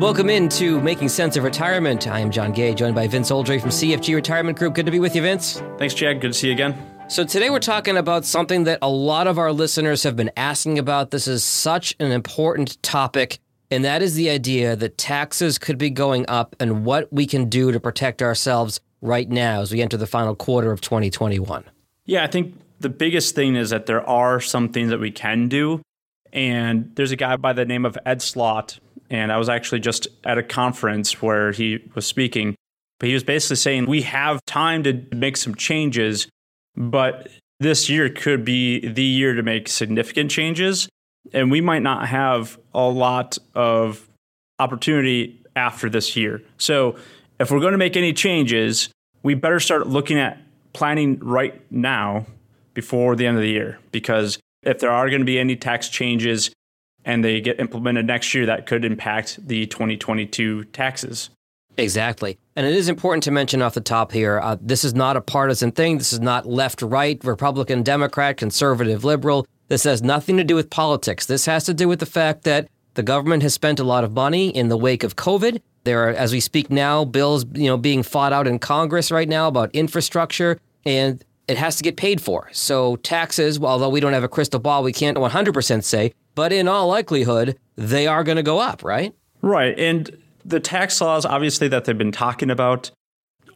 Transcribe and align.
Welcome 0.00 0.28
into 0.28 0.80
Making 0.80 1.08
Sense 1.08 1.36
of 1.36 1.44
Retirement. 1.44 2.08
I 2.08 2.18
am 2.18 2.32
John 2.32 2.50
Gay, 2.50 2.74
joined 2.74 2.96
by 2.96 3.06
Vince 3.06 3.30
Oldray 3.30 3.60
from 3.60 3.70
CFG 3.70 4.12
Retirement 4.16 4.58
Group. 4.58 4.74
Good 4.74 4.86
to 4.86 4.92
be 4.92 4.98
with 4.98 5.14
you, 5.14 5.22
Vince. 5.22 5.62
Thanks, 5.78 5.94
Chad. 5.94 6.20
Good 6.20 6.32
to 6.32 6.38
see 6.38 6.48
you 6.48 6.52
again. 6.52 6.76
So, 7.08 7.22
today 7.22 7.48
we're 7.48 7.60
talking 7.60 7.96
about 7.96 8.24
something 8.24 8.64
that 8.64 8.80
a 8.82 8.88
lot 8.88 9.28
of 9.28 9.38
our 9.38 9.52
listeners 9.52 10.02
have 10.02 10.16
been 10.16 10.32
asking 10.36 10.80
about. 10.80 11.12
This 11.12 11.28
is 11.28 11.44
such 11.44 11.94
an 12.00 12.10
important 12.10 12.82
topic, 12.82 13.38
and 13.70 13.84
that 13.84 14.02
is 14.02 14.16
the 14.16 14.30
idea 14.30 14.74
that 14.74 14.98
taxes 14.98 15.58
could 15.58 15.78
be 15.78 15.90
going 15.90 16.26
up 16.28 16.56
and 16.58 16.84
what 16.84 17.10
we 17.12 17.24
can 17.24 17.48
do 17.48 17.70
to 17.70 17.78
protect 17.78 18.20
ourselves 18.20 18.80
right 19.00 19.30
now 19.30 19.60
as 19.60 19.70
we 19.70 19.80
enter 19.80 19.96
the 19.96 20.08
final 20.08 20.34
quarter 20.34 20.72
of 20.72 20.80
2021. 20.80 21.62
Yeah, 22.04 22.24
I 22.24 22.26
think 22.26 22.56
the 22.80 22.88
biggest 22.88 23.36
thing 23.36 23.54
is 23.54 23.70
that 23.70 23.86
there 23.86 24.06
are 24.08 24.40
some 24.40 24.70
things 24.70 24.90
that 24.90 24.98
we 24.98 25.12
can 25.12 25.46
do. 25.48 25.82
And 26.32 26.90
there's 26.96 27.12
a 27.12 27.16
guy 27.16 27.36
by 27.36 27.52
the 27.52 27.64
name 27.64 27.86
of 27.86 27.96
Ed 28.04 28.20
Slott 28.20 28.80
and 29.10 29.32
I 29.32 29.36
was 29.36 29.48
actually 29.48 29.80
just 29.80 30.08
at 30.24 30.38
a 30.38 30.42
conference 30.42 31.20
where 31.22 31.52
he 31.52 31.78
was 31.94 32.06
speaking. 32.06 32.54
But 32.98 33.08
he 33.08 33.14
was 33.14 33.24
basically 33.24 33.56
saying 33.56 33.86
we 33.86 34.02
have 34.02 34.44
time 34.46 34.82
to 34.84 35.04
make 35.12 35.36
some 35.36 35.54
changes, 35.54 36.28
but 36.76 37.28
this 37.60 37.88
year 37.88 38.08
could 38.08 38.44
be 38.44 38.86
the 38.86 39.02
year 39.02 39.34
to 39.34 39.42
make 39.42 39.68
significant 39.68 40.30
changes. 40.30 40.88
And 41.32 41.50
we 41.50 41.60
might 41.60 41.82
not 41.82 42.08
have 42.08 42.58
a 42.74 42.88
lot 42.88 43.38
of 43.54 44.08
opportunity 44.58 45.42
after 45.56 45.88
this 45.88 46.16
year. 46.16 46.42
So 46.58 46.96
if 47.40 47.50
we're 47.50 47.60
going 47.60 47.72
to 47.72 47.78
make 47.78 47.96
any 47.96 48.12
changes, 48.12 48.90
we 49.22 49.34
better 49.34 49.60
start 49.60 49.86
looking 49.86 50.18
at 50.18 50.38
planning 50.72 51.18
right 51.20 51.60
now 51.70 52.26
before 52.74 53.16
the 53.16 53.26
end 53.26 53.36
of 53.36 53.42
the 53.42 53.50
year. 53.50 53.78
Because 53.92 54.38
if 54.62 54.78
there 54.80 54.90
are 54.90 55.08
going 55.08 55.20
to 55.20 55.26
be 55.26 55.38
any 55.38 55.56
tax 55.56 55.88
changes, 55.88 56.50
and 57.04 57.24
they 57.24 57.40
get 57.40 57.60
implemented 57.60 58.06
next 58.06 58.34
year, 58.34 58.46
that 58.46 58.66
could 58.66 58.84
impact 58.84 59.46
the 59.46 59.66
2022 59.66 60.64
taxes. 60.64 61.30
Exactly. 61.76 62.38
And 62.56 62.66
it 62.66 62.74
is 62.74 62.88
important 62.88 63.24
to 63.24 63.30
mention 63.30 63.60
off 63.60 63.74
the 63.74 63.80
top 63.80 64.12
here 64.12 64.40
uh, 64.40 64.56
this 64.60 64.84
is 64.84 64.94
not 64.94 65.16
a 65.16 65.20
partisan 65.20 65.72
thing. 65.72 65.98
This 65.98 66.12
is 66.12 66.20
not 66.20 66.46
left, 66.46 66.82
right, 66.82 67.22
Republican, 67.24 67.82
Democrat, 67.82 68.36
conservative, 68.36 69.04
liberal. 69.04 69.46
This 69.68 69.84
has 69.84 70.02
nothing 70.02 70.36
to 70.36 70.44
do 70.44 70.54
with 70.54 70.70
politics. 70.70 71.26
This 71.26 71.46
has 71.46 71.64
to 71.64 71.74
do 71.74 71.88
with 71.88 71.98
the 71.98 72.06
fact 72.06 72.44
that 72.44 72.68
the 72.94 73.02
government 73.02 73.42
has 73.42 73.54
spent 73.54 73.80
a 73.80 73.84
lot 73.84 74.04
of 74.04 74.12
money 74.12 74.50
in 74.50 74.68
the 74.68 74.76
wake 74.76 75.02
of 75.02 75.16
COVID. 75.16 75.60
There 75.82 76.08
are, 76.08 76.10
as 76.10 76.32
we 76.32 76.40
speak 76.40 76.70
now, 76.70 77.04
bills 77.04 77.44
you 77.54 77.66
know 77.66 77.76
being 77.76 78.02
fought 78.02 78.32
out 78.32 78.46
in 78.46 78.58
Congress 78.58 79.10
right 79.10 79.28
now 79.28 79.48
about 79.48 79.74
infrastructure, 79.74 80.60
and 80.86 81.22
it 81.48 81.58
has 81.58 81.76
to 81.76 81.82
get 81.82 81.96
paid 81.96 82.20
for. 82.20 82.48
So 82.52 82.96
taxes, 82.96 83.58
although 83.60 83.88
we 83.88 84.00
don't 84.00 84.12
have 84.12 84.24
a 84.24 84.28
crystal 84.28 84.60
ball, 84.60 84.82
we 84.82 84.92
can't 84.92 85.18
100% 85.18 85.84
say 85.84 86.12
but 86.34 86.52
in 86.52 86.68
all 86.68 86.88
likelihood, 86.88 87.58
they 87.76 88.06
are 88.06 88.24
going 88.24 88.36
to 88.36 88.42
go 88.42 88.58
up, 88.58 88.82
right? 88.82 89.14
Right. 89.42 89.78
And 89.78 90.16
the 90.44 90.60
tax 90.60 91.00
laws, 91.00 91.24
obviously, 91.24 91.68
that 91.68 91.84
they've 91.84 91.96
been 91.96 92.12
talking 92.12 92.50
about 92.50 92.90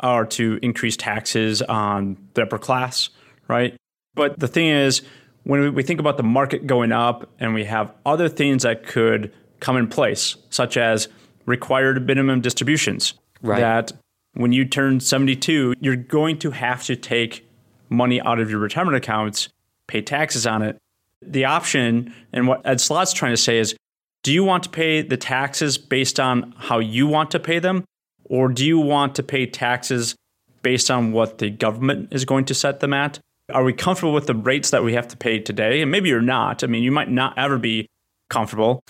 are 0.00 0.24
to 0.24 0.58
increase 0.62 0.96
taxes 0.96 1.62
on 1.62 2.16
the 2.34 2.42
upper 2.42 2.58
class, 2.58 3.10
right? 3.48 3.76
But 4.14 4.38
the 4.38 4.48
thing 4.48 4.68
is, 4.68 5.02
when 5.44 5.74
we 5.74 5.82
think 5.82 6.00
about 6.00 6.16
the 6.16 6.22
market 6.22 6.66
going 6.66 6.92
up 6.92 7.28
and 7.40 7.54
we 7.54 7.64
have 7.64 7.92
other 8.04 8.28
things 8.28 8.62
that 8.62 8.86
could 8.86 9.32
come 9.60 9.76
in 9.76 9.88
place, 9.88 10.36
such 10.50 10.76
as 10.76 11.08
required 11.46 12.06
minimum 12.06 12.40
distributions, 12.40 13.14
right. 13.42 13.60
that 13.60 13.92
when 14.34 14.52
you 14.52 14.64
turn 14.64 15.00
72, 15.00 15.74
you're 15.80 15.96
going 15.96 16.38
to 16.40 16.50
have 16.50 16.84
to 16.84 16.96
take 16.96 17.48
money 17.88 18.20
out 18.20 18.38
of 18.38 18.50
your 18.50 18.58
retirement 18.58 18.96
accounts, 18.96 19.48
pay 19.86 20.02
taxes 20.02 20.46
on 20.46 20.62
it, 20.62 20.78
the 21.22 21.44
option, 21.44 22.14
and 22.32 22.46
what 22.46 22.62
Ed 22.64 22.80
Slott's 22.80 23.12
trying 23.12 23.32
to 23.32 23.36
say 23.36 23.58
is 23.58 23.74
do 24.22 24.32
you 24.32 24.44
want 24.44 24.64
to 24.64 24.68
pay 24.68 25.02
the 25.02 25.16
taxes 25.16 25.78
based 25.78 26.18
on 26.18 26.52
how 26.56 26.78
you 26.80 27.06
want 27.06 27.30
to 27.30 27.40
pay 27.40 27.58
them? 27.58 27.84
Or 28.24 28.48
do 28.48 28.66
you 28.66 28.78
want 28.78 29.14
to 29.14 29.22
pay 29.22 29.46
taxes 29.46 30.14
based 30.62 30.90
on 30.90 31.12
what 31.12 31.38
the 31.38 31.50
government 31.50 32.08
is 32.12 32.24
going 32.24 32.44
to 32.46 32.54
set 32.54 32.80
them 32.80 32.92
at? 32.92 33.20
Are 33.50 33.64
we 33.64 33.72
comfortable 33.72 34.12
with 34.12 34.26
the 34.26 34.34
rates 34.34 34.70
that 34.70 34.84
we 34.84 34.92
have 34.92 35.08
to 35.08 35.16
pay 35.16 35.38
today? 35.38 35.80
And 35.80 35.90
maybe 35.90 36.10
you're 36.10 36.20
not. 36.20 36.62
I 36.62 36.66
mean, 36.66 36.82
you 36.82 36.92
might 36.92 37.10
not 37.10 37.38
ever 37.38 37.56
be 37.56 37.86
comfortable. 38.28 38.82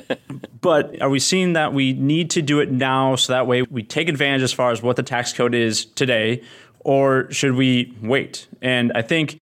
but 0.60 1.00
are 1.02 1.10
we 1.10 1.20
seeing 1.20 1.52
that 1.52 1.74
we 1.74 1.92
need 1.92 2.30
to 2.30 2.40
do 2.40 2.60
it 2.60 2.70
now 2.70 3.16
so 3.16 3.32
that 3.32 3.46
way 3.46 3.62
we 3.62 3.82
take 3.82 4.08
advantage 4.08 4.42
as 4.42 4.52
far 4.52 4.70
as 4.70 4.80
what 4.82 4.96
the 4.96 5.02
tax 5.02 5.32
code 5.32 5.54
is 5.54 5.84
today? 5.84 6.42
Or 6.80 7.30
should 7.30 7.52
we 7.52 7.94
wait? 8.00 8.48
And 8.62 8.92
I 8.94 9.02
think 9.02 9.38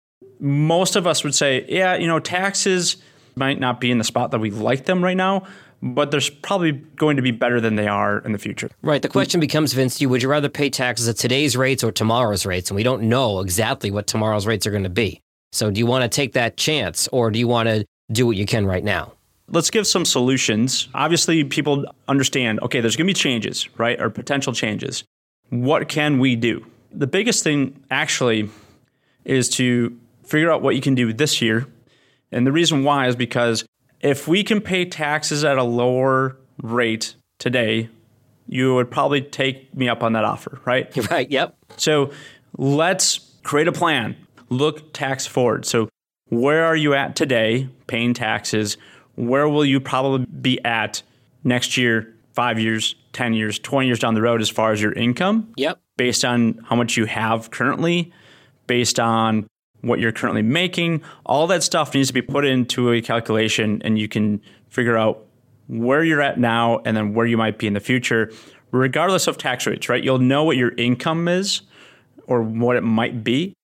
most 0.44 0.94
of 0.94 1.06
us 1.06 1.25
would 1.25 1.34
say, 1.34 1.65
yeah, 1.71 1.97
you 1.97 2.06
know, 2.06 2.21
taxes 2.21 2.99
might 3.34 3.59
not 3.59 3.81
be 3.81 3.91
in 3.91 3.97
the 3.97 4.05
spot 4.05 4.31
that 4.31 4.38
we 4.38 4.50
like 4.50 4.84
them 4.84 5.03
right 5.03 5.16
now, 5.16 5.47
but 5.82 6.10
they're 6.10 6.21
probably 6.43 6.72
going 6.72 7.16
to 7.16 7.22
be 7.22 7.31
better 7.31 7.62
than 7.62 7.77
they 7.77 7.88
are 7.88 8.19
in 8.19 8.32
the 8.32 8.38
future. 8.38 8.71
Right. 8.83 9.00
The 9.00 9.09
question 9.09 9.41
becomes, 9.41 9.72
Vince, 9.72 10.03
you 10.03 10.09
would 10.10 10.22
you 10.22 10.28
rather 10.28 10.50
pay 10.50 10.69
taxes 10.69 11.09
at 11.09 11.16
today's 11.16 11.56
rates 11.56 11.83
or 11.83 11.91
tomorrow's 11.91 12.44
rates? 12.44 12.71
And 12.71 12.77
we 12.77 12.83
don't 12.83 13.04
know 13.04 13.41
exactly 13.41 13.91
what 13.91 14.06
tomorrow's 14.06 14.47
rates 14.47 14.66
are 14.66 14.71
going 14.71 14.83
to 14.84 14.91
be. 14.91 15.19
So 15.53 15.71
do 15.71 15.78
you 15.78 15.87
want 15.87 16.03
to 16.03 16.15
take 16.15 16.34
that 16.34 16.59
chance 16.59 17.09
or 17.09 17.31
do 17.31 17.38
you 17.38 17.49
want 17.49 17.71
to 17.71 17.87
do 18.12 18.27
what 18.27 18.37
you 18.37 18.44
can 18.44 18.66
right 18.66 18.84
now? 18.84 19.15
Let's 19.49 19.71
give 19.71 19.87
some 19.87 20.04
solutions. 20.04 20.88
Obviously, 20.93 21.43
people 21.44 21.87
understand, 22.06 22.60
okay, 22.60 22.83
there's 22.83 22.97
going 22.97 23.06
to 23.06 23.10
be 23.10 23.15
changes, 23.15 23.66
right? 23.78 23.99
Or 23.99 24.10
potential 24.10 24.53
changes. 24.53 25.04
What 25.49 25.88
can 25.88 26.19
we 26.19 26.37
do? 26.37 26.66
The 26.93 27.06
biggest 27.06 27.44
thing 27.44 27.83
actually 27.91 28.50
is 29.25 29.49
to 29.50 29.99
figure 30.24 30.50
out 30.50 30.62
what 30.62 30.74
you 30.74 30.80
can 30.80 30.94
do 30.94 31.12
this 31.12 31.40
year. 31.40 31.66
And 32.32 32.46
the 32.46 32.52
reason 32.52 32.84
why 32.84 33.06
is 33.08 33.16
because 33.16 33.64
if 34.00 34.28
we 34.28 34.42
can 34.42 34.60
pay 34.60 34.84
taxes 34.84 35.44
at 35.44 35.56
a 35.56 35.62
lower 35.62 36.36
rate 36.62 37.14
today, 37.38 37.88
you 38.46 38.74
would 38.74 38.90
probably 38.90 39.22
take 39.22 39.74
me 39.74 39.88
up 39.88 40.02
on 40.02 40.12
that 40.12 40.24
offer, 40.24 40.60
right? 40.64 40.94
Right, 41.10 41.30
yep. 41.30 41.56
So 41.76 42.10
let's 42.56 43.18
create 43.42 43.68
a 43.68 43.72
plan. 43.72 44.16
Look 44.48 44.92
tax 44.92 45.26
forward. 45.26 45.64
So 45.64 45.88
where 46.28 46.64
are 46.64 46.76
you 46.76 46.94
at 46.94 47.16
today 47.16 47.68
paying 47.86 48.14
taxes? 48.14 48.76
Where 49.14 49.48
will 49.48 49.64
you 49.64 49.80
probably 49.80 50.26
be 50.26 50.62
at 50.64 51.02
next 51.44 51.76
year, 51.76 52.14
five 52.32 52.58
years, 52.58 52.94
10 53.12 53.34
years, 53.34 53.58
20 53.58 53.86
years 53.86 53.98
down 53.98 54.14
the 54.14 54.22
road 54.22 54.41
as 54.41 54.50
far 54.50 54.72
as 54.72 54.82
your 54.82 54.92
income? 54.92 55.52
Yep. 55.56 55.80
Based 55.96 56.24
on 56.24 56.60
how 56.64 56.76
much 56.76 56.96
you 56.96 57.04
have 57.04 57.50
currently, 57.50 58.12
based 58.66 58.98
on 58.98 59.46
what 59.84 60.00
you're 60.00 60.12
currently 60.12 60.43
making. 60.43 61.03
All 61.27 61.47
that 61.49 61.62
stuff 61.62 61.95
needs 61.95 62.09
to 62.09 62.15
be 62.15 62.22
put 62.22 62.45
into 62.45 62.93
a 62.93 63.00
calculation, 63.00 63.81
and 63.84 63.99
you 63.99 64.09
can 64.09 64.41
figure 64.69 64.97
out 64.97 65.25
where 65.69 66.03
you're 66.05 66.21
at 66.21 66.39
now 66.39 66.81
and 66.84 66.97
then 66.97 67.15
where 67.15 67.27
you 67.27 67.37
might 67.37 67.59
be 67.59 67.67
in 67.67 67.72
the 67.72 67.81
future, 67.81 68.31
regardless 68.71 69.27
of 69.27 69.39
tax 69.39 69.67
rates, 69.67 69.89
right? 69.89 70.03
You'll 70.03 70.19
know 70.19 70.45
what 70.45 70.56
your 70.56 70.75
income 70.77 71.28
is 71.28 71.62
or 72.27 72.43
what 72.43 72.77
it 72.77 72.83
might 72.83 73.25
be 73.25 73.55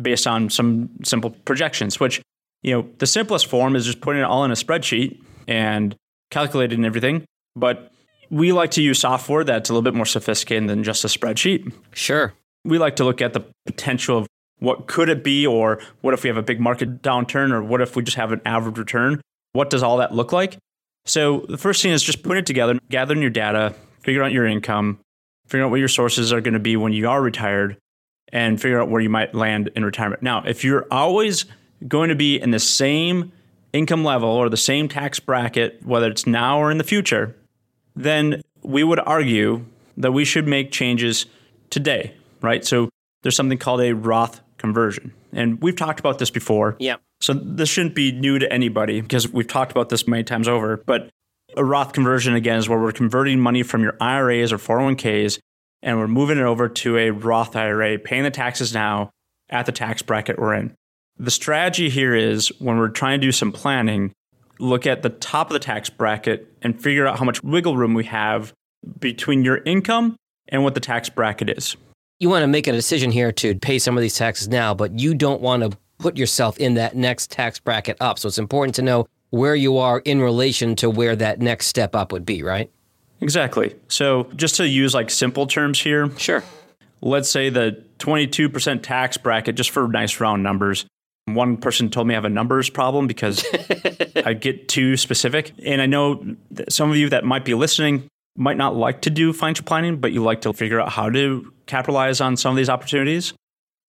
based 0.00 0.26
on 0.26 0.50
some 0.50 0.90
simple 1.04 1.30
projections, 1.30 2.00
which, 2.00 2.20
you 2.62 2.72
know, 2.72 2.88
the 2.98 3.06
simplest 3.06 3.46
form 3.46 3.76
is 3.76 3.86
just 3.86 4.00
putting 4.00 4.22
it 4.22 4.24
all 4.24 4.44
in 4.44 4.50
a 4.50 4.54
spreadsheet 4.54 5.20
and 5.46 5.94
calculating 6.30 6.84
everything. 6.84 7.24
But 7.54 7.92
we 8.30 8.52
like 8.52 8.72
to 8.72 8.82
use 8.82 9.00
software 9.00 9.44
that's 9.44 9.70
a 9.70 9.72
little 9.72 9.82
bit 9.82 9.94
more 9.94 10.06
sophisticated 10.06 10.68
than 10.68 10.82
just 10.82 11.04
a 11.04 11.08
spreadsheet. 11.08 11.72
Sure. 11.92 12.34
We 12.64 12.78
like 12.78 12.96
to 12.96 13.04
look 13.04 13.22
at 13.22 13.32
the 13.34 13.44
potential 13.66 14.18
of 14.18 14.26
what 14.64 14.86
could 14.86 15.08
it 15.08 15.22
be? 15.22 15.46
Or 15.46 15.80
what 16.00 16.14
if 16.14 16.22
we 16.22 16.28
have 16.28 16.36
a 16.36 16.42
big 16.42 16.60
market 16.60 17.02
downturn? 17.02 17.52
Or 17.52 17.62
what 17.62 17.80
if 17.80 17.96
we 17.96 18.02
just 18.02 18.16
have 18.16 18.32
an 18.32 18.40
average 18.44 18.78
return? 18.78 19.20
What 19.52 19.70
does 19.70 19.82
all 19.82 19.98
that 19.98 20.14
look 20.14 20.32
like? 20.32 20.58
So 21.06 21.44
the 21.48 21.58
first 21.58 21.82
thing 21.82 21.92
is 21.92 22.02
just 22.02 22.22
put 22.22 22.36
it 22.38 22.46
together, 22.46 22.78
gathering 22.90 23.20
your 23.20 23.30
data, 23.30 23.74
figure 24.00 24.22
out 24.22 24.32
your 24.32 24.46
income, 24.46 25.00
figure 25.46 25.64
out 25.64 25.70
what 25.70 25.78
your 25.78 25.88
sources 25.88 26.32
are 26.32 26.40
going 26.40 26.54
to 26.54 26.60
be 26.60 26.76
when 26.76 26.92
you 26.92 27.08
are 27.08 27.20
retired, 27.20 27.76
and 28.32 28.60
figure 28.60 28.80
out 28.80 28.88
where 28.88 29.02
you 29.02 29.10
might 29.10 29.34
land 29.34 29.70
in 29.76 29.84
retirement. 29.84 30.22
Now, 30.22 30.42
if 30.44 30.64
you're 30.64 30.86
always 30.90 31.44
going 31.86 32.08
to 32.08 32.14
be 32.14 32.40
in 32.40 32.50
the 32.50 32.58
same 32.58 33.32
income 33.72 34.04
level 34.04 34.30
or 34.30 34.48
the 34.48 34.56
same 34.56 34.88
tax 34.88 35.20
bracket, 35.20 35.84
whether 35.84 36.10
it's 36.10 36.26
now 36.26 36.58
or 36.58 36.70
in 36.70 36.78
the 36.78 36.84
future, 36.84 37.36
then 37.94 38.40
we 38.62 38.82
would 38.82 39.00
argue 39.00 39.64
that 39.96 40.12
we 40.12 40.24
should 40.24 40.48
make 40.48 40.72
changes 40.72 41.26
today, 41.70 42.14
right? 42.40 42.64
So 42.64 42.88
there's 43.22 43.36
something 43.36 43.58
called 43.58 43.80
a 43.82 43.92
Roth 43.92 44.40
conversion. 44.64 45.12
And 45.30 45.60
we've 45.60 45.76
talked 45.76 46.00
about 46.00 46.18
this 46.18 46.30
before. 46.30 46.76
Yeah. 46.78 46.96
So 47.20 47.34
this 47.34 47.68
shouldn't 47.68 47.94
be 47.94 48.12
new 48.12 48.38
to 48.38 48.50
anybody 48.50 49.02
because 49.02 49.28
we've 49.30 49.46
talked 49.46 49.70
about 49.70 49.90
this 49.90 50.08
many 50.08 50.24
times 50.24 50.48
over. 50.48 50.78
But 50.78 51.10
a 51.54 51.62
Roth 51.62 51.92
conversion, 51.92 52.34
again, 52.34 52.56
is 52.56 52.66
where 52.66 52.80
we're 52.80 52.92
converting 52.92 53.40
money 53.40 53.62
from 53.62 53.82
your 53.82 53.94
IRAs 54.00 54.52
or 54.52 54.58
401ks 54.58 55.38
and 55.82 55.98
we're 55.98 56.08
moving 56.08 56.38
it 56.38 56.44
over 56.44 56.70
to 56.70 56.96
a 56.96 57.10
Roth 57.10 57.54
IRA, 57.54 57.98
paying 57.98 58.22
the 58.22 58.30
taxes 58.30 58.72
now 58.72 59.10
at 59.50 59.66
the 59.66 59.72
tax 59.72 60.00
bracket 60.00 60.38
we're 60.38 60.54
in. 60.54 60.74
The 61.18 61.30
strategy 61.30 61.90
here 61.90 62.14
is 62.14 62.48
when 62.58 62.78
we're 62.78 62.88
trying 62.88 63.20
to 63.20 63.26
do 63.26 63.32
some 63.32 63.52
planning, 63.52 64.14
look 64.58 64.86
at 64.86 65.02
the 65.02 65.10
top 65.10 65.48
of 65.48 65.52
the 65.52 65.58
tax 65.58 65.90
bracket 65.90 66.50
and 66.62 66.80
figure 66.80 67.06
out 67.06 67.18
how 67.18 67.26
much 67.26 67.42
wiggle 67.42 67.76
room 67.76 67.92
we 67.92 68.04
have 68.04 68.54
between 68.98 69.44
your 69.44 69.58
income 69.66 70.16
and 70.48 70.64
what 70.64 70.72
the 70.72 70.80
tax 70.80 71.10
bracket 71.10 71.50
is 71.50 71.76
you 72.20 72.28
want 72.28 72.42
to 72.42 72.46
make 72.46 72.66
a 72.66 72.72
decision 72.72 73.10
here 73.10 73.32
to 73.32 73.54
pay 73.56 73.78
some 73.78 73.96
of 73.96 74.02
these 74.02 74.14
taxes 74.16 74.48
now, 74.48 74.74
but 74.74 74.98
you 74.98 75.14
don't 75.14 75.40
want 75.40 75.62
to 75.62 75.76
put 75.98 76.16
yourself 76.16 76.58
in 76.58 76.74
that 76.74 76.96
next 76.96 77.30
tax 77.30 77.58
bracket 77.58 77.96
up. 78.00 78.18
So 78.18 78.28
it's 78.28 78.38
important 78.38 78.74
to 78.76 78.82
know 78.82 79.06
where 79.30 79.54
you 79.54 79.78
are 79.78 79.98
in 80.00 80.20
relation 80.20 80.76
to 80.76 80.88
where 80.90 81.16
that 81.16 81.40
next 81.40 81.66
step 81.66 81.94
up 81.94 82.12
would 82.12 82.24
be, 82.24 82.42
right? 82.42 82.70
Exactly. 83.20 83.74
So 83.88 84.24
just 84.36 84.56
to 84.56 84.68
use 84.68 84.94
like 84.94 85.10
simple 85.10 85.46
terms 85.46 85.80
here, 85.80 86.10
Sure. 86.18 86.42
let's 87.00 87.28
say 87.30 87.48
the 87.48 87.82
22% 87.98 88.82
tax 88.82 89.16
bracket, 89.16 89.56
just 89.56 89.70
for 89.70 89.88
nice 89.88 90.20
round 90.20 90.42
numbers. 90.42 90.86
One 91.26 91.56
person 91.56 91.88
told 91.88 92.06
me 92.06 92.14
I 92.14 92.16
have 92.16 92.26
a 92.26 92.28
numbers 92.28 92.68
problem 92.68 93.06
because 93.06 93.44
I 94.24 94.34
get 94.34 94.68
too 94.68 94.96
specific. 94.96 95.52
And 95.64 95.80
I 95.80 95.86
know 95.86 96.22
that 96.50 96.70
some 96.72 96.90
of 96.90 96.96
you 96.96 97.08
that 97.08 97.24
might 97.24 97.44
be 97.44 97.54
listening 97.54 98.08
might 98.36 98.56
not 98.56 98.74
like 98.74 99.02
to 99.02 99.10
do 99.10 99.32
financial 99.32 99.64
planning, 99.64 99.96
but 99.96 100.12
you 100.12 100.22
like 100.22 100.40
to 100.42 100.52
figure 100.52 100.80
out 100.80 100.90
how 100.90 101.08
to 101.10 101.52
capitalize 101.66 102.20
on 102.20 102.36
some 102.36 102.50
of 102.50 102.56
these 102.56 102.68
opportunities. 102.68 103.32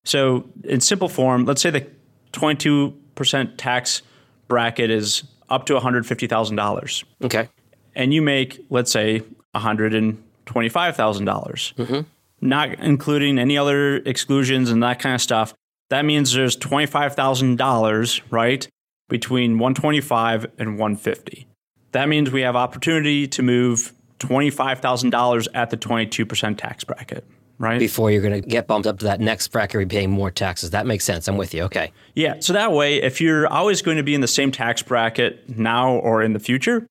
So, 0.04 0.48
in 0.64 0.82
simple 0.82 1.10
form, 1.10 1.46
let's 1.46 1.62
say 1.62 1.72
the 1.72 1.88
22% 2.34 3.54
tax 3.58 4.02
bracket 4.48 4.92
is 4.92 5.24
up 5.50 5.66
to 5.66 5.74
$150,000 5.74 7.04
Okay. 7.24 7.50
and 7.96 8.14
you 8.14 8.22
make, 8.22 8.64
let's 8.70 8.92
say, 8.92 9.24
$125,000, 9.56 11.26
dollars 11.26 11.74
mm-hmm. 11.78 12.02
not 12.42 12.74
including 12.80 13.40
any 13.40 13.58
other 13.58 13.98
exclusions 13.98 14.70
and 14.70 14.84
that 14.84 15.00
kind 15.00 15.16
of 15.16 15.22
stuff, 15.22 15.54
that 15.90 16.04
means 16.06 16.34
there's 16.34 16.58
$25,000, 16.58 18.22
right, 18.30 18.68
between 19.10 19.58
125 19.60 20.48
and 20.58 20.78
150. 20.78 21.48
That 21.92 22.10
means 22.10 22.32
we 22.32 22.42
have 22.42 22.56
opportunity 22.56 23.28
to 23.28 23.42
move 23.44 23.94
$25,000 24.28 25.48
at 25.54 25.70
the 25.70 25.78
22% 25.78 26.58
tax 26.58 26.84
bracket, 26.84 27.26
right? 27.58 27.80
Before 27.80 28.12
you're 28.12 28.22
going 28.22 28.42
to 28.42 28.48
get 28.48 28.68
bumped 28.68 28.88
up 28.88 29.00
to 29.00 29.06
that 29.06 29.20
next 29.20 29.48
bracket, 29.50 29.74
you're 29.74 29.88
paying 29.88 30.12
more 30.12 30.32
taxes. 30.32 30.72
That 30.72 30.86
makes 30.86 31.04
sense. 31.04 31.28
I'm 31.28 31.38
with 31.38 31.54
you. 31.54 31.64
Okay. 31.64 31.92
Yeah. 32.14 32.36
So 32.40 32.54
that 32.54 32.72
way, 32.72 33.02
if 33.02 33.22
you're 33.22 33.48
always 33.48 33.82
going 33.82 33.98
to 33.98 34.04
be 34.04 34.16
in 34.16 34.22
the 34.22 34.28
same 34.28 34.52
tax 34.52 34.82
bracket 34.82 35.58
now 35.58 35.94
or 35.94 36.22
in 36.22 36.34
the 36.34 36.40
future, 36.40 36.88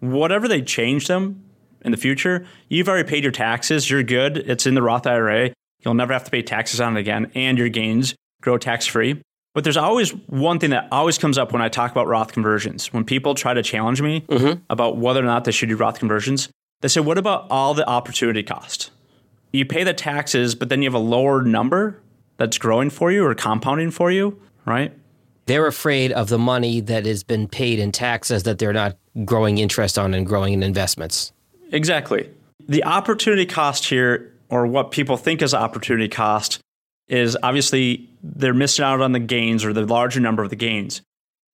whatever 0.00 0.48
they 0.48 0.62
change 0.62 1.06
them 1.06 1.44
in 1.82 1.92
the 1.92 1.96
future, 1.96 2.46
you've 2.68 2.88
already 2.88 3.08
paid 3.08 3.22
your 3.22 3.32
taxes. 3.32 3.90
You're 3.90 4.02
good. 4.02 4.38
It's 4.38 4.66
in 4.66 4.74
the 4.74 4.82
Roth 4.82 5.06
IRA. 5.06 5.52
You'll 5.84 5.94
never 5.94 6.12
have 6.12 6.24
to 6.24 6.30
pay 6.30 6.42
taxes 6.42 6.80
on 6.80 6.96
it 6.96 7.00
again, 7.00 7.30
and 7.34 7.56
your 7.56 7.68
gains 7.68 8.14
grow 8.42 8.58
tax 8.58 8.86
free. 8.86 9.22
But 9.54 9.64
there's 9.64 9.76
always 9.76 10.10
one 10.10 10.58
thing 10.58 10.70
that 10.70 10.88
always 10.92 11.18
comes 11.18 11.38
up 11.38 11.52
when 11.52 11.62
I 11.62 11.68
talk 11.68 11.90
about 11.90 12.06
Roth 12.06 12.32
conversions. 12.32 12.92
When 12.92 13.04
people 13.04 13.34
try 13.34 13.54
to 13.54 13.62
challenge 13.62 14.02
me 14.02 14.20
mm-hmm. 14.20 14.60
about 14.70 14.98
whether 14.98 15.20
or 15.20 15.26
not 15.26 15.44
they 15.44 15.52
should 15.52 15.68
do 15.68 15.76
Roth 15.76 15.98
conversions, 15.98 16.48
they 16.80 16.88
say, 16.88 17.00
What 17.00 17.18
about 17.18 17.46
all 17.50 17.74
the 17.74 17.88
opportunity 17.88 18.42
cost? 18.42 18.90
You 19.52 19.64
pay 19.64 19.84
the 19.84 19.94
taxes, 19.94 20.54
but 20.54 20.68
then 20.68 20.82
you 20.82 20.86
have 20.86 20.94
a 20.94 20.98
lower 20.98 21.42
number 21.42 22.00
that's 22.36 22.58
growing 22.58 22.90
for 22.90 23.10
you 23.10 23.24
or 23.24 23.34
compounding 23.34 23.90
for 23.90 24.10
you, 24.10 24.40
right? 24.64 24.92
They're 25.46 25.66
afraid 25.66 26.12
of 26.12 26.28
the 26.28 26.38
money 26.38 26.80
that 26.80 27.06
has 27.06 27.22
been 27.22 27.48
paid 27.48 27.78
in 27.78 27.90
taxes 27.90 28.42
that 28.42 28.58
they're 28.58 28.74
not 28.74 28.98
growing 29.24 29.58
interest 29.58 29.98
on 29.98 30.12
and 30.12 30.26
growing 30.26 30.52
in 30.52 30.62
investments. 30.62 31.32
Exactly. 31.72 32.28
The 32.68 32.84
opportunity 32.84 33.46
cost 33.46 33.86
here, 33.86 34.34
or 34.50 34.66
what 34.66 34.90
people 34.90 35.16
think 35.16 35.40
is 35.40 35.54
opportunity 35.54 36.08
cost, 36.08 36.60
is 37.08 37.36
obviously 37.42 38.08
they're 38.22 38.52
missing 38.52 38.84
out 38.84 39.00
on 39.00 39.12
the 39.12 39.20
gains 39.20 39.64
or 39.64 39.72
the 39.72 39.86
larger 39.86 40.20
number 40.20 40.42
of 40.42 40.50
the 40.50 40.56
gains. 40.56 41.00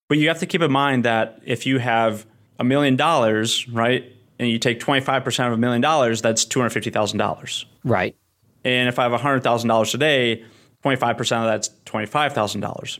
But 0.08 0.18
you 0.18 0.28
have 0.28 0.40
to 0.40 0.46
keep 0.46 0.60
in 0.60 0.72
mind 0.72 1.04
that 1.04 1.40
if 1.44 1.64
you 1.64 1.78
have 1.78 2.26
a 2.58 2.64
million 2.64 2.96
dollars, 2.96 3.68
right, 3.68 4.12
and 4.38 4.48
you 4.48 4.58
take 4.58 4.80
25% 4.80 5.46
of 5.46 5.52
a 5.52 5.56
million 5.56 5.80
dollars, 5.80 6.22
that's 6.22 6.44
$250,000. 6.44 7.64
Right. 7.84 8.16
And 8.64 8.88
if 8.88 8.98
I 8.98 9.08
have 9.08 9.20
$100,000 9.20 9.90
today, 9.90 10.44
25% 10.84 11.20
of 11.20 11.44
that's 11.44 11.70
$25,000. 11.86 12.98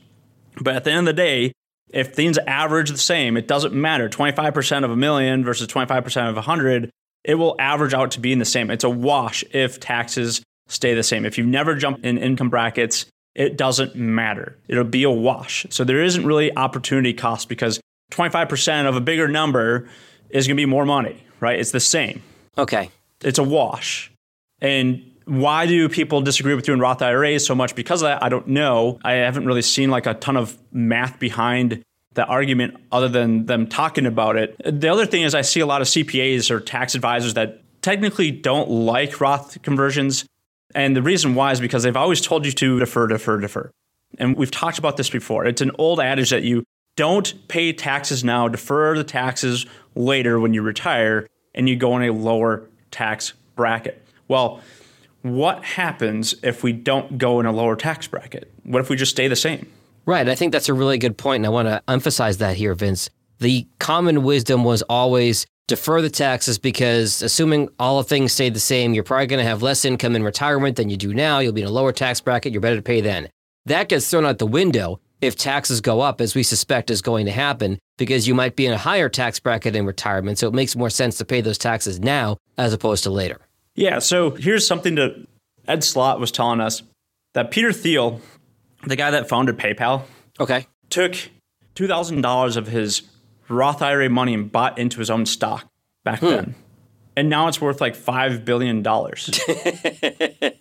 But 0.61 0.75
at 0.75 0.83
the 0.83 0.91
end 0.91 1.07
of 1.07 1.15
the 1.15 1.21
day, 1.21 1.51
if 1.89 2.13
things 2.13 2.37
average 2.47 2.89
the 2.89 2.97
same, 2.97 3.37
it 3.37 3.47
doesn't 3.47 3.73
matter. 3.73 4.09
25% 4.09 4.83
of 4.83 4.91
a 4.91 4.95
million 4.95 5.43
versus 5.43 5.67
25% 5.67 6.29
of 6.29 6.35
a 6.35 6.35
100, 6.35 6.89
it 7.23 7.35
will 7.35 7.55
average 7.59 7.93
out 7.93 8.11
to 8.11 8.19
being 8.19 8.39
the 8.39 8.45
same. 8.45 8.69
It's 8.69 8.83
a 8.83 8.89
wash 8.89 9.43
if 9.51 9.79
taxes 9.79 10.41
stay 10.67 10.93
the 10.93 11.03
same. 11.03 11.25
If 11.25 11.37
you've 11.37 11.47
never 11.47 11.75
jumped 11.75 12.05
in 12.05 12.17
income 12.17 12.49
brackets, 12.49 13.05
it 13.35 13.57
doesn't 13.57 13.95
matter. 13.95 14.57
It'll 14.67 14.83
be 14.83 15.03
a 15.03 15.11
wash. 15.11 15.65
So 15.69 15.83
there 15.83 16.01
isn't 16.01 16.25
really 16.25 16.55
opportunity 16.55 17.13
cost 17.13 17.49
because 17.49 17.79
25% 18.11 18.87
of 18.87 18.95
a 18.95 19.01
bigger 19.01 19.27
number 19.27 19.89
is 20.29 20.47
going 20.47 20.57
to 20.57 20.61
be 20.61 20.65
more 20.65 20.85
money, 20.85 21.24
right? 21.39 21.59
It's 21.59 21.71
the 21.71 21.79
same 21.79 22.21
Okay. 22.57 22.89
it's 23.23 23.39
a 23.39 23.43
wash. 23.43 24.11
And 24.61 25.03
why 25.25 25.65
do 25.65 25.89
people 25.89 26.21
disagree 26.21 26.53
with 26.53 26.65
doing 26.65 26.79
Roth 26.79 27.01
IRAs 27.01 27.45
so 27.45 27.55
much? 27.55 27.75
Because 27.75 28.01
of 28.01 28.07
that, 28.07 28.23
I 28.23 28.29
don't 28.29 28.47
know. 28.47 28.99
I 29.03 29.13
haven't 29.13 29.45
really 29.45 29.61
seen 29.61 29.89
like 29.89 30.05
a 30.05 30.13
ton 30.13 30.37
of 30.37 30.57
math 30.71 31.19
behind 31.19 31.83
the 32.13 32.25
argument 32.25 32.77
other 32.91 33.09
than 33.09 33.45
them 33.45 33.67
talking 33.67 34.05
about 34.05 34.37
it. 34.37 34.55
The 34.63 34.87
other 34.87 35.05
thing 35.05 35.23
is 35.23 35.35
I 35.35 35.41
see 35.41 35.59
a 35.59 35.65
lot 35.65 35.81
of 35.81 35.87
CPAs 35.87 36.49
or 36.49 36.59
tax 36.61 36.95
advisors 36.95 37.33
that 37.33 37.61
technically 37.81 38.31
don't 38.31 38.69
like 38.69 39.19
Roth 39.19 39.61
conversions. 39.61 40.25
And 40.73 40.95
the 40.95 41.01
reason 41.01 41.35
why 41.35 41.51
is 41.51 41.59
because 41.59 41.83
they've 41.83 41.97
always 41.97 42.21
told 42.21 42.45
you 42.45 42.51
to 42.53 42.79
defer, 42.79 43.07
defer, 43.07 43.39
defer. 43.39 43.71
And 44.17 44.37
we've 44.37 44.51
talked 44.51 44.77
about 44.77 44.95
this 44.95 45.09
before. 45.09 45.45
It's 45.45 45.61
an 45.61 45.71
old 45.77 45.99
adage 45.99 46.29
that 46.29 46.43
you 46.43 46.63
don't 46.95 47.47
pay 47.47 47.73
taxes 47.73 48.23
now, 48.23 48.47
defer 48.47 48.97
the 48.97 49.03
taxes 49.03 49.65
later 49.95 50.39
when 50.39 50.53
you 50.53 50.61
retire, 50.61 51.27
and 51.53 51.67
you 51.69 51.75
go 51.75 51.95
in 51.97 52.03
a 52.03 52.13
lower 52.13 52.67
tax 52.91 53.33
bracket. 53.55 54.01
Well, 54.27 54.61
what 55.21 55.63
happens 55.63 56.35
if 56.43 56.63
we 56.63 56.73
don't 56.73 57.17
go 57.17 57.39
in 57.39 57.45
a 57.45 57.51
lower 57.51 57.75
tax 57.75 58.07
bracket? 58.07 58.51
What 58.63 58.79
if 58.79 58.89
we 58.89 58.95
just 58.95 59.11
stay 59.11 59.27
the 59.27 59.35
same? 59.35 59.71
Right. 60.05 60.29
I 60.29 60.35
think 60.35 60.51
that's 60.51 60.69
a 60.69 60.73
really 60.73 60.97
good 60.97 61.17
point, 61.17 61.41
and 61.41 61.47
I 61.47 61.49
want 61.49 61.67
to 61.67 61.81
emphasize 61.87 62.37
that 62.37 62.57
here, 62.57 62.75
Vince. 62.75 63.09
The 63.39 63.67
common 63.79 64.23
wisdom 64.23 64.63
was 64.63 64.81
always 64.83 65.45
defer 65.67 66.01
the 66.01 66.11
taxes 66.11 66.59
because 66.59 67.23
assuming 67.23 67.69
all 67.79 67.97
the 67.97 68.03
things 68.03 68.31
stay 68.31 68.49
the 68.49 68.59
same, 68.59 68.93
you're 68.93 69.03
probably 69.03 69.25
going 69.25 69.43
to 69.43 69.49
have 69.49 69.63
less 69.63 69.83
income 69.83 70.15
in 70.15 70.23
retirement 70.23 70.75
than 70.75 70.89
you 70.89 70.97
do 70.97 71.13
now. 71.13 71.39
You'll 71.39 71.53
be 71.53 71.63
in 71.63 71.67
a 71.67 71.71
lower 71.71 71.91
tax 71.91 72.21
bracket. 72.21 72.51
You're 72.51 72.61
better 72.61 72.75
to 72.75 72.81
pay 72.81 73.01
then. 73.01 73.29
That 73.65 73.89
gets 73.89 74.09
thrown 74.09 74.25
out 74.25 74.37
the 74.37 74.45
window 74.45 74.99
if 75.21 75.35
taxes 75.35 75.81
go 75.81 76.01
up, 76.01 76.21
as 76.21 76.35
we 76.35 76.43
suspect 76.43 76.89
is 76.91 77.01
going 77.01 77.25
to 77.25 77.31
happen, 77.31 77.79
because 77.97 78.27
you 78.27 78.35
might 78.35 78.55
be 78.55 78.65
in 78.65 78.73
a 78.73 78.77
higher 78.77 79.09
tax 79.09 79.39
bracket 79.39 79.75
in 79.75 79.85
retirement. 79.85 80.37
So 80.37 80.47
it 80.47 80.53
makes 80.53 80.75
more 80.75 80.89
sense 80.89 81.17
to 81.17 81.25
pay 81.25 81.41
those 81.41 81.57
taxes 81.57 81.99
now 81.99 82.37
as 82.57 82.73
opposed 82.73 83.03
to 83.03 83.09
later. 83.09 83.39
Yeah, 83.75 83.99
so 83.99 84.31
here's 84.31 84.65
something 84.65 84.95
that 84.95 85.25
Ed 85.67 85.83
Slott 85.83 86.19
was 86.19 86.31
telling 86.31 86.61
us 86.61 86.81
that 87.33 87.51
Peter 87.51 87.73
Thiel, 87.73 88.21
the 88.85 88.95
guy 88.95 89.11
that 89.11 89.27
founded 89.27 89.57
PayPal, 89.57 90.03
Okay. 90.39 90.67
took 90.89 91.13
$2,000 91.75 92.57
of 92.57 92.67
his 92.67 93.01
Roth 93.49 93.81
IRA 93.81 94.09
money 94.09 94.33
and 94.33 94.51
bought 94.51 94.77
into 94.77 94.99
his 94.99 95.09
own 95.09 95.25
stock 95.25 95.69
back 96.03 96.19
hmm. 96.19 96.27
then. 96.27 96.55
And 97.17 97.29
now 97.29 97.47
it's 97.47 97.61
worth 97.61 97.79
like 97.79 97.95
$5 97.95 98.43
billion. 98.43 98.83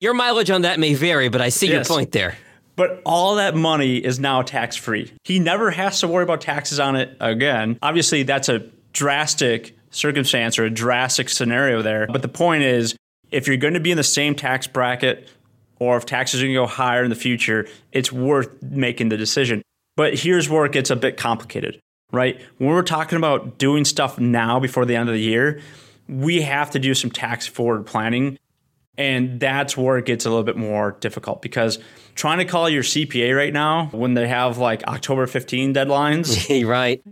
Your 0.00 0.12
mileage 0.12 0.50
on 0.50 0.62
that 0.62 0.78
may 0.78 0.94
vary, 0.94 1.28
but 1.28 1.40
I 1.40 1.48
see 1.48 1.68
Yes. 1.68 1.88
your 1.88 1.96
point 1.96 2.12
there. 2.12 2.36
But 2.76 3.00
all 3.04 3.36
that 3.36 3.54
money 3.56 3.96
is 3.96 4.20
now 4.20 4.42
tax 4.42 4.76
free. 4.76 5.12
He 5.24 5.38
never 5.38 5.70
has 5.70 6.00
to 6.00 6.08
worry 6.08 6.22
about 6.22 6.42
taxes 6.42 6.78
on 6.78 6.94
it 6.94 7.16
again. 7.20 7.78
Obviously, 7.82 8.22
that's 8.22 8.48
a 8.48 8.60
drastic 8.92 9.76
circumstance 9.90 10.58
or 10.58 10.64
a 10.64 10.70
drastic 10.70 11.28
scenario 11.30 11.82
there. 11.82 12.06
But 12.06 12.22
the 12.22 12.28
point 12.28 12.62
is, 12.62 12.94
if 13.30 13.48
you're 13.48 13.56
going 13.56 13.74
to 13.74 13.80
be 13.80 13.90
in 13.90 13.96
the 13.96 14.04
same 14.04 14.34
tax 14.34 14.66
bracket 14.66 15.28
or 15.78 15.96
if 15.96 16.06
taxes 16.06 16.40
are 16.40 16.44
going 16.44 16.54
to 16.54 16.60
go 16.60 16.66
higher 16.66 17.02
in 17.02 17.10
the 17.10 17.16
future, 17.16 17.66
it's 17.92 18.12
worth 18.12 18.62
making 18.62 19.08
the 19.08 19.16
decision. 19.16 19.62
But 19.96 20.18
here's 20.18 20.48
where 20.48 20.64
it 20.66 20.72
gets 20.72 20.90
a 20.90 20.96
bit 20.96 21.16
complicated, 21.16 21.80
right? 22.12 22.40
When 22.58 22.70
we're 22.70 22.82
talking 22.82 23.16
about 23.16 23.58
doing 23.58 23.84
stuff 23.84 24.18
now 24.18 24.60
before 24.60 24.84
the 24.84 24.96
end 24.96 25.08
of 25.08 25.14
the 25.14 25.20
year, 25.20 25.60
we 26.08 26.42
have 26.42 26.70
to 26.70 26.78
do 26.78 26.94
some 26.94 27.10
tax 27.10 27.46
forward 27.46 27.86
planning 27.86 28.38
and 28.98 29.38
that's 29.40 29.76
where 29.76 29.98
it 29.98 30.06
gets 30.06 30.24
a 30.24 30.30
little 30.30 30.44
bit 30.44 30.56
more 30.56 30.92
difficult 31.00 31.42
because 31.42 31.78
trying 32.14 32.38
to 32.38 32.44
call 32.44 32.68
your 32.68 32.82
CPA 32.82 33.36
right 33.36 33.52
now 33.52 33.86
when 33.92 34.14
they 34.14 34.26
have 34.28 34.58
like 34.58 34.82
October 34.84 35.26
15 35.26 35.74
deadlines, 35.74 36.66
right. 36.66 37.02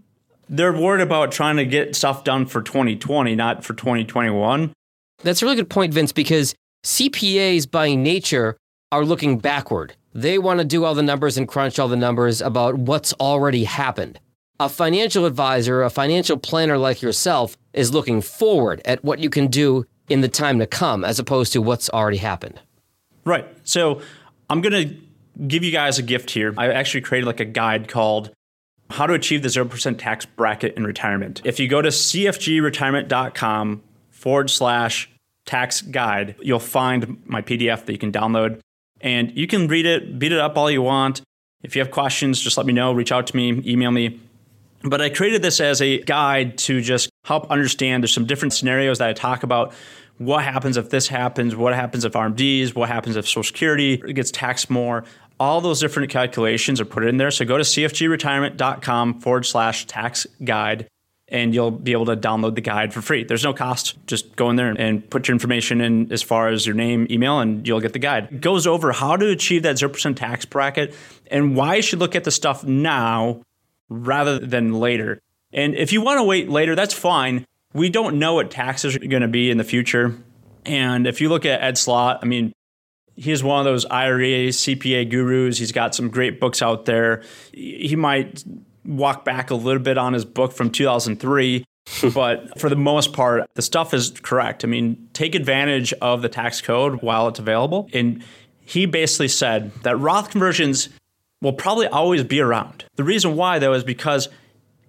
they're 0.49 0.73
worried 0.73 1.03
about 1.03 1.33
trying 1.33 1.57
to 1.57 1.67
get 1.67 1.95
stuff 1.95 2.25
done 2.25 2.47
for 2.47 2.63
2020, 2.63 3.35
not 3.35 3.65
for 3.65 3.75
2021. 3.75 4.73
That's 5.23 5.43
a 5.43 5.45
really 5.45 5.57
good 5.57 5.71
point, 5.71 5.95
Vince, 5.95 6.13
because 6.13 6.55
CPAs 6.85 7.71
by 7.71 7.95
nature 7.95 8.57
are 8.93 9.05
looking 9.05 9.39
backward. 9.39 9.95
They 10.15 10.39
want 10.39 10.61
to 10.61 10.65
do 10.65 10.85
all 10.85 10.95
the 10.95 11.03
numbers 11.03 11.37
and 11.37 11.49
crunch 11.49 11.79
all 11.79 11.89
the 11.89 11.97
numbers 11.97 12.41
about 12.41 12.77
what's 12.77 13.13
already 13.15 13.65
happened. 13.65 14.21
A 14.61 14.69
financial 14.69 15.27
advisor, 15.27 15.83
a 15.83 15.91
financial 15.91 16.37
planner 16.37 16.79
like 16.79 17.03
yourself, 17.03 17.57
is 17.73 17.93
looking 17.93 18.23
forward 18.23 18.81
at 18.85 19.03
what 19.03 19.19
you 19.19 19.29
can 19.29 19.49
do 19.49 19.85
in 20.09 20.21
the 20.21 20.29
time 20.29 20.59
to 20.59 20.67
come 20.67 21.05
as 21.05 21.19
opposed 21.19 21.53
to 21.55 21.63
what's 21.63 21.89
already 21.91 22.19
happened. 22.19 22.61
Right. 23.25 23.47
So 23.65 24.03
I'm 24.51 24.61
going 24.61 24.89
to 24.89 24.97
give 25.47 25.65
you 25.65 25.73
guys 25.73 25.99
a 25.99 26.03
gift 26.03 26.31
here. 26.31 26.55
I 26.57 26.73
actually 26.73 27.01
created 27.01 27.27
like 27.27 27.41
a 27.41 27.45
guide 27.45 27.89
called 27.89 28.31
How 28.91 29.07
to 29.07 29.15
Achieve 29.15 29.43
the 29.43 29.49
0% 29.49 29.99
Tax 29.99 30.27
Bracket 30.27 30.77
in 30.77 30.85
Retirement. 30.85 31.41
If 31.45 31.59
you 31.59 31.69
go 31.69 31.83
to 31.83 31.89
cfgretirement.com 31.89 33.83
forward 34.11 34.51
slash 34.51 35.11
tax 35.47 35.83
guide, 35.83 36.37
you'll 36.41 36.59
find 36.59 37.23
my 37.27 37.43
PDF 37.43 37.85
that 37.87 37.93
you 37.93 37.99
can 37.99 38.13
download 38.13 38.61
and 39.01 39.37
you 39.37 39.47
can 39.47 39.69
read 39.69 39.87
it, 39.87 40.19
beat 40.19 40.33
it 40.33 40.39
up 40.39 40.57
all 40.57 40.71
you 40.71 40.83
want. 40.83 41.21
If 41.63 41.77
you 41.77 41.83
have 41.83 41.91
questions, 41.91 42.41
just 42.41 42.57
let 42.57 42.67
me 42.67 42.73
know, 42.73 42.93
reach 42.93 43.13
out 43.13 43.27
to 43.29 43.37
me, 43.37 43.63
email 43.67 43.91
me. 43.91 44.21
But 44.83 45.01
I 45.01 45.09
created 45.09 45.43
this 45.43 45.61
as 45.61 45.81
a 45.81 46.01
guide 46.03 46.59
to 46.59 46.81
just 46.81 47.11
help 47.25 47.51
understand 47.51 48.03
there's 48.03 48.15
some 48.15 48.27
different 48.27 48.53
scenarios 48.53 48.99
that 48.99 49.09
I 49.09 49.13
talk 49.13 49.43
about. 49.43 49.75
What 50.19 50.45
happens 50.45 50.77
if 50.77 50.91
this 50.91 51.09
happens? 51.09 51.57
What 51.57 51.75
happens 51.75 52.05
if 52.05 52.13
RMDs? 52.13 52.75
What 52.75 52.89
happens 52.89 53.17
if 53.17 53.27
Social 53.27 53.43
Security 53.43 53.97
gets 53.97 54.31
taxed 54.31 54.71
more? 54.71 55.05
All 55.41 55.61
those 55.61 55.81
different 55.81 56.11
calculations 56.11 56.81
are 56.81 56.85
put 56.85 57.05
in 57.05 57.17
there. 57.17 57.33
So 57.33 57.45
go 57.45 57.59
to 57.59 57.65
cfgretirement.com 57.65 59.21
forward 59.21 59.45
slash 59.45 59.87
tax 59.87 60.27
guide 60.45 60.87
and 61.27 61.55
you'll 61.55 61.71
be 61.71 61.93
able 61.93 62.07
to 62.07 62.17
download 62.17 62.55
the 62.55 62.61
guide 62.61 62.93
for 62.93 63.01
free. 63.01 63.25
There's 63.25 63.43
no 63.43 63.53
cost. 63.53 63.97
Just 64.07 64.37
go 64.37 64.51
in 64.51 64.57
there 64.57 64.71
and 64.71 65.09
put 65.09 65.27
your 65.27 65.35
information 65.35 65.81
in 65.81 66.13
as 66.13 66.23
far 66.23 66.49
as 66.49 66.67
your 66.67 66.77
name, 66.77 67.07
email, 67.11 67.41
and 67.41 67.67
you'll 67.67 67.81
get 67.81 67.95
the 67.95 67.99
guide. 67.99 68.29
It 68.31 68.41
goes 68.41 68.67
over 68.67 68.93
how 68.93 69.17
to 69.17 69.31
achieve 69.31 69.63
that 69.63 69.77
0% 69.77 70.17
tax 70.17 70.45
bracket 70.45 70.95
and 71.31 71.57
why 71.57 71.77
you 71.77 71.83
should 71.83 71.99
look 71.99 72.15
at 72.15 72.25
the 72.25 72.31
stuff 72.31 72.63
now 72.63 73.43
rather 73.89 74.39
than 74.39 74.75
later. 74.75 75.21
And 75.55 75.75
if 75.75 75.93
you 75.93 76.03
want 76.03 76.19
to 76.19 76.25
wait 76.25 76.51
later, 76.51 76.75
that's 76.75 76.93
fine. 76.93 77.47
We 77.73 77.89
don't 77.89 78.19
know 78.19 78.35
what 78.35 78.51
taxes 78.51 78.97
are 78.97 78.99
going 78.99 79.23
to 79.23 79.29
be 79.29 79.51
in 79.51 79.57
the 79.57 79.65
future. 79.65 80.17
And 80.67 81.07
if 81.07 81.21
you 81.21 81.29
look 81.29 81.47
at 81.47 81.63
Ed 81.63 81.79
Slott, 81.79 82.19
I 82.23 82.27
mean, 82.27 82.53
he's 83.17 83.43
one 83.43 83.61
of 83.61 83.65
those 83.65 83.87
IRA 83.87 84.49
CPA 84.49 85.11
gurus. 85.11 85.59
He's 85.59 85.73
got 85.73 85.95
some 85.95 86.11
great 86.11 86.41
books 86.41 86.61
out 86.61 86.85
there. 86.85 87.23
He 87.53 87.97
might 87.97 88.45
walk 88.85 89.25
back 89.25 89.51
a 89.51 89.55
little 89.55 89.83
bit 89.83 89.97
on 89.97 90.13
his 90.13 90.25
book 90.25 90.53
from 90.53 90.71
2003. 90.71 91.65
but 92.15 92.59
for 92.59 92.71
the 92.71 92.77
most 92.77 93.13
part, 93.13 93.47
the 93.55 93.63
stuff 93.63 93.93
is 93.93 94.11
correct. 94.23 94.65
I 94.65 94.69
mean, 94.69 95.09
take 95.13 95.35
advantage 95.35 95.93
of 96.01 96.23
the 96.23 96.31
tax 96.31 96.63
code 96.63 97.03
while 97.03 97.29
it's 97.29 97.39
available. 97.39 97.91
And 97.93 98.25
he 98.61 98.87
basically 98.87 99.29
said 99.29 99.71
that 99.83 99.99
Roth 99.99 100.31
conversions 100.31 100.89
will 101.43 101.53
probably 101.53 101.87
always 101.87 102.25
be 102.25 102.41
around. 102.41 102.85
The 102.97 103.05
reason 103.05 103.37
why, 103.37 103.59
though, 103.59 103.75
is 103.75 103.85
because 103.85 104.31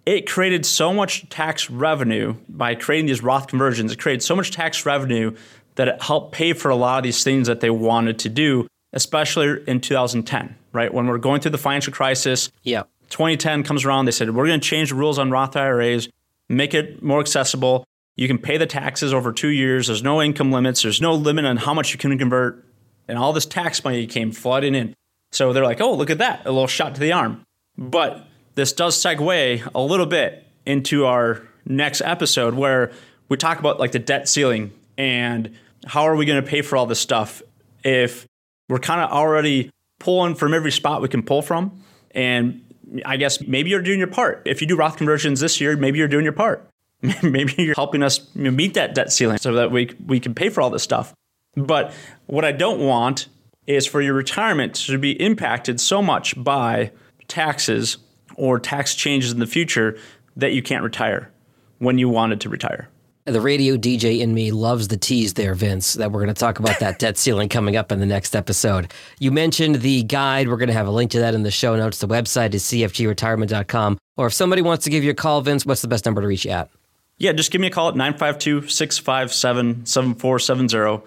it 0.06 0.28
created 0.28 0.66
so 0.66 0.94
much 0.94 1.28
tax 1.30 1.70
revenue 1.70 2.36
by 2.48 2.76
creating 2.76 3.08
these 3.08 3.24
Roth 3.24 3.48
conversions. 3.48 3.92
It 3.92 4.00
created 4.00 4.22
so 4.22 4.36
much 4.36 4.52
tax 4.52 4.86
revenue 4.86 5.36
that 5.76 5.88
it 5.88 6.02
helped 6.02 6.34
pay 6.34 6.54
for 6.54 6.70
a 6.70 6.76
lot 6.76 7.00
of 7.00 7.04
these 7.04 7.24
things 7.24 7.48
that 7.48 7.60
they 7.60 7.70
wanted 7.70 8.20
to 8.20 8.30
do, 8.30 8.68
especially 8.94 9.62
in 9.68 9.82
2010, 9.82 10.56
right? 10.74 10.94
When 10.94 11.08
we're 11.08 11.18
going 11.18 11.42
through 11.42 11.52
the 11.52 11.58
financial 11.58 11.92
crisis. 11.92 12.50
Yeah. 12.64 12.84
2010 13.10 13.64
comes 13.64 13.86
around, 13.86 14.06
they 14.06 14.12
said, 14.12 14.34
we're 14.34 14.48
going 14.48 14.60
to 14.60 14.68
change 14.68 14.90
the 14.90 14.96
rules 14.96 15.20
on 15.20 15.32
Roth 15.32 15.56
IRAs, 15.56 16.10
make 16.50 16.74
it 16.74 17.04
more 17.04 17.20
accessible. 17.20 17.84
You 18.16 18.28
can 18.28 18.38
pay 18.38 18.58
the 18.58 18.66
taxes 18.66 19.14
over 19.14 19.34
two 19.34 19.50
years. 19.50 19.88
There's 19.88 20.04
no 20.04 20.22
income 20.22 20.52
limits. 20.52 20.82
There's 20.82 21.02
no 21.02 21.14
limit 21.14 21.46
on 21.46 21.58
how 21.58 21.74
much 21.74 21.92
you 21.92 22.00
can 22.00 22.18
convert. 22.18 22.64
And 23.08 23.18
all 23.18 23.34
this 23.34 23.46
tax 23.46 23.84
money 23.84 24.08
came 24.08 24.32
flooding 24.32 24.74
in. 24.74 24.94
So 25.32 25.52
they're 25.52 25.64
like, 25.64 25.82
oh, 25.82 25.94
look 25.94 26.10
at 26.10 26.20
that, 26.20 26.46
a 26.46 26.52
little 26.52 26.68
shot 26.68 26.96
to 26.96 27.02
the 27.02 27.12
arm. 27.12 27.44
But 27.78 28.26
this 28.56 28.74
does 28.74 28.98
segue 28.98 29.70
a 29.74 29.80
little 29.80 30.06
bit 30.06 30.46
into 30.66 31.06
our 31.06 31.44
next 31.66 32.02
episode 32.02 32.56
where 32.56 32.92
we 33.30 33.38
talk 33.38 33.60
about 33.60 33.80
like 33.80 33.92
the 33.92 34.00
debt 34.00 34.28
ceiling 34.28 34.72
and 34.98 35.56
how 35.86 36.04
are 36.04 36.16
we 36.16 36.26
going 36.26 36.42
to 36.42 36.48
pay 36.48 36.62
for 36.62 36.78
all 36.78 36.86
this 36.86 37.00
stuff 37.00 37.42
if 37.84 38.26
we're 38.70 38.80
kind 38.80 39.02
of 39.02 39.12
already 39.12 39.70
pulling 40.00 40.36
from 40.36 40.54
every 40.54 40.72
spot 40.72 41.02
we 41.02 41.08
can 41.08 41.22
pull 41.22 41.42
from 41.42 41.84
and 42.12 42.62
I 43.06 43.18
guess 43.18 43.42
maybe 43.42 43.70
you're 43.70 43.82
doing 43.82 44.00
your 44.00 44.08
part. 44.08 44.44
If 44.46 44.62
you 44.62 44.68
do 44.68 44.76
Roth 44.76 44.98
conversions 44.98 45.40
this 45.40 45.60
year, 45.60 45.76
maybe 45.76 45.98
you're 45.98 46.08
doing 46.08 46.24
your 46.24 46.34
part. 46.34 46.68
maybe 47.24 47.54
you're 47.58 47.76
helping 47.76 48.04
us 48.04 48.34
meet 48.36 48.76
that 48.76 48.96
debt 48.96 49.12
ceiling 49.12 49.38
so 49.38 49.54
that 49.54 49.72
we 49.72 49.90
we 50.06 50.20
can 50.20 50.34
pay 50.34 50.50
for 50.50 50.62
all 50.62 50.70
this 50.70 50.84
stuff. 50.84 51.14
But 51.56 51.94
what 52.28 52.46
I 52.46 52.52
don't 52.52 52.80
want 52.80 53.28
is 53.68 53.88
for 53.88 54.02
your 54.02 54.14
retirement 54.14 54.76
to 54.76 54.98
be 54.98 55.20
impacted 55.22 55.80
so 55.82 56.02
much 56.02 56.42
by 56.42 56.92
taxes 57.28 57.98
or 58.36 58.60
tax 58.60 58.96
changes 58.96 59.32
in 59.32 59.40
the 59.40 59.48
future 59.48 59.98
that 60.36 60.54
you 60.54 60.62
can't 60.62 60.84
retire 60.84 61.32
when 61.80 61.98
you 61.98 62.10
wanted 62.10 62.42
to 62.42 62.50
retire. 62.50 62.90
The 63.26 63.42
radio 63.42 63.76
DJ 63.76 64.20
in 64.20 64.36
me 64.36 64.52
loves 64.52 64.88
the 64.88 64.98
tease 64.98 65.34
there, 65.34 65.56
Vince, 65.56 65.94
that 65.94 66.12
we're 66.12 66.22
going 66.22 66.34
to 66.34 66.40
talk 66.40 66.60
about 66.60 66.80
that 66.80 67.00
debt 67.00 67.18
ceiling 67.18 67.50
coming 67.50 67.76
up 67.76 67.92
in 67.92 68.00
the 68.00 68.06
next 68.06 68.36
episode. 68.36 68.92
You 69.18 69.32
mentioned 69.32 69.78
the 69.78 70.04
guide. 70.04 70.48
We're 70.48 70.58
going 70.58 70.68
to 70.68 70.74
have 70.74 70.88
a 70.88 70.92
link 70.92 71.10
to 71.12 71.20
that 71.20 71.34
in 71.34 71.42
the 71.42 71.50
show 71.50 71.76
notes. 71.76 71.98
The 71.98 72.08
website 72.08 72.54
is 72.54 72.64
cfgretirement.com. 72.66 73.98
Or 74.16 74.28
if 74.28 74.34
somebody 74.34 74.62
wants 74.62 74.84
to 74.84 74.92
give 74.92 75.04
you 75.04 75.10
a 75.10 75.16
call, 75.16 75.42
Vince, 75.42 75.66
what's 75.66 75.82
the 75.82 75.88
best 75.88 76.06
number 76.06 76.22
to 76.22 76.28
reach 76.28 76.46
you 76.46 76.52
at? 76.52 76.70
Yeah, 77.18 77.32
just 77.32 77.50
give 77.50 77.62
me 77.62 77.68
a 77.68 77.72
call 77.72 77.90
at 77.90 77.96
952 77.96 78.68
657 78.68 79.88
7470. 79.88 81.04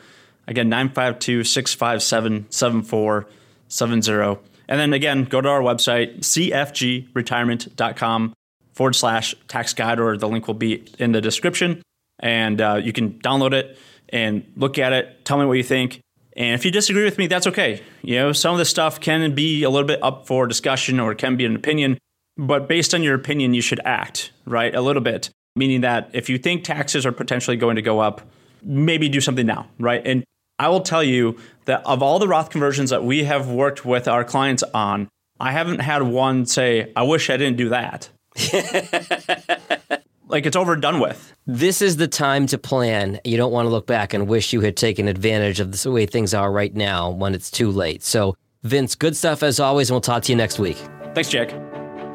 Again, 0.49 0.69
952 0.69 1.45
657 1.45 2.47
7470. 2.51 4.41
And 4.69 4.79
then 4.79 4.93
again, 4.93 5.25
go 5.25 5.41
to 5.41 5.49
our 5.49 5.61
website, 5.61 6.21
cfgretirement.com 6.21 8.35
forward 8.75 8.95
slash 8.95 9.35
tax 9.49 9.75
guide, 9.75 9.99
or 9.99 10.17
the 10.17 10.29
link 10.29 10.47
will 10.47 10.55
be 10.55 10.85
in 10.99 11.11
the 11.13 11.21
description. 11.21 11.83
And 12.21 12.61
uh, 12.61 12.81
you 12.83 12.93
can 12.93 13.13
download 13.21 13.53
it 13.53 13.79
and 14.11 14.51
look 14.57 14.79
at 14.79 14.93
it. 14.93 15.25
Tell 15.25 15.39
me 15.39 15.47
what 15.47 15.55
you 15.55 15.63
think. 15.63 16.01
And 16.37 16.55
if 16.55 16.65
you 16.65 16.71
disagree 16.71 17.05
with 17.05 17.19
me, 17.19 17.27
that's 17.27 17.49
okay. 17.49 17.83
You 18.03 18.17
know, 18.17 18.33
some 18.33 18.53
of 18.53 18.59
this 18.59 18.71
stuff 18.71 19.01
can 19.01 19.35
be 19.35 19.65
a 19.65 19.71
little 19.71 19.87
bit 19.87 20.03
up 20.03 20.27
for 20.27 20.47
discussion 20.47 21.01
or 21.01 21.15
can 21.15 21.37
be 21.37 21.45
an 21.45 21.57
opinion, 21.57 21.99
but 22.37 22.69
based 22.69 22.95
on 22.95 23.03
your 23.03 23.17
opinion, 23.17 23.55
you 23.55 23.61
should 23.61 23.81
act, 23.85 24.31
right? 24.47 24.73
A 24.75 24.81
little 24.81 25.03
bit. 25.03 25.31
Meaning 25.57 25.81
that 25.81 26.11
if 26.13 26.29
you 26.29 26.39
think 26.39 26.63
taxes 26.63 27.05
are 27.05 27.11
potentially 27.11 27.57
going 27.57 27.75
to 27.75 27.83
go 27.83 27.99
up, 27.99 28.21
maybe 28.63 29.09
do 29.09 29.21
something 29.21 29.47
now, 29.47 29.69
right? 29.81 30.01
And 30.07 30.23
I 30.59 30.69
will 30.69 30.81
tell 30.81 31.05
you 31.05 31.39
that 31.67 31.83
of 31.87 32.03
all 32.03 32.19
the 32.19 32.29
Roth 32.29 32.51
conversions 32.51 32.91
that 32.91 33.05
we 33.05 33.25
have 33.25 33.49
worked 33.49 33.85
with 33.85 34.09
our 34.09 34.25
clients 34.25 34.63
on, 34.75 35.09
I 35.39 35.53
haven't 35.53 35.81
had 35.81 36.03
one 36.03 36.47
say, 36.47 36.93
I 36.97 37.05
wish 37.05 37.31
I 37.31 37.37
didn't 37.37 37.57
do 37.57 37.69
that. 37.69 38.09
like 40.29 40.47
it's 40.47 40.57
over 40.57 40.77
done 40.77 41.01
with. 41.01 41.33
This 41.47 41.81
is 41.81 41.97
the 41.97 42.09
time 42.09 42.47
to 42.49 42.59
plan. 42.59 43.21
You 43.25 43.37
don't 43.37 43.53
want 43.53 43.67
to 43.67 43.71
look 43.71 43.87
back 43.87 44.15
and 44.15 44.29
wish 44.29 44.53
you 44.53 44.61
had 44.61 44.77
taken 44.77 45.09
advantage 45.09 45.61
of 45.61 45.81
the 45.81 45.91
way 45.91 46.07
things 46.07 46.35
are 46.35 46.51
right 46.51 46.75
now 46.75 47.11
when 47.11 47.35
it's 47.35 47.51
too 47.51 47.71
late. 47.71 48.03
So, 48.03 48.37
Vince, 48.65 48.95
good 48.95 49.17
stuff 49.17 49.43
as 49.43 49.61
always, 49.61 49.91
and 49.91 49.95
we'll 49.95 50.01
talk 50.01 50.25
to 50.25 50.33
you 50.33 50.37
next 50.37 50.59
week. 50.59 50.77
Thanks, 51.15 51.31
Jack. 51.31 51.68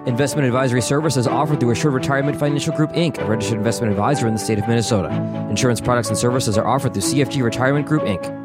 Investment 0.06 0.46
advisory 0.46 0.82
services 0.82 1.28
offered 1.28 1.62
through 1.62 1.72
Assured 1.72 1.94
Retirement 1.94 2.38
Financial 2.38 2.76
Group 2.76 2.92
Inc., 2.92 3.20
a 3.20 3.26
registered 3.26 3.58
investment 3.58 3.90
advisor 3.90 4.28
in 4.28 4.34
the 4.34 4.40
state 4.40 4.60
of 4.60 4.68
Minnesota. 4.68 5.08
Insurance 5.50 5.80
products 5.80 6.10
and 6.10 6.18
services 6.18 6.58
are 6.58 6.68
offered 6.68 6.94
through 6.94 7.04
CFG 7.04 7.42
Retirement 7.42 7.86
Group 7.86 8.04
Inc. 8.04 8.43